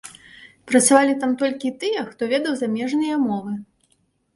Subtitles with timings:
[0.71, 3.53] Працавалі там толькі тыя, хто ведаў замежныя мовы.